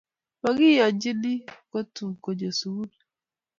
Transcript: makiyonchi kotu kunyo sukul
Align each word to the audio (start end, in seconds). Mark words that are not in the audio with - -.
makiyonchi 0.41 1.31
kotu 1.71 2.05
kunyo 2.21 2.49
sukul 2.59 2.89